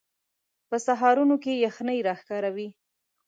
[0.69, 2.69] په سهارونو کې یخنۍ راښکاره وي